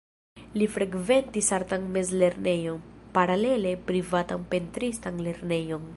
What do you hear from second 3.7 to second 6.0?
privatan pentristan lernejon.